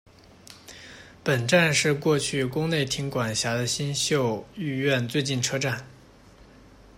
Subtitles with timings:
[1.23, 5.85] 本站是过去宫内厅管辖的新宿御苑最近车站。